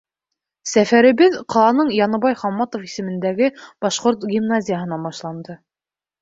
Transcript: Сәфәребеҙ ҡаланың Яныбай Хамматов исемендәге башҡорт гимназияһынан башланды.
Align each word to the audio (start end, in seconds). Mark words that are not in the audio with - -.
Сәфәребеҙ 0.69 1.35
ҡаланың 1.55 1.91
Яныбай 1.97 2.37
Хамматов 2.45 2.87
исемендәге 2.87 3.51
башҡорт 3.87 4.27
гимназияһынан 4.33 5.07
башланды. 5.11 5.59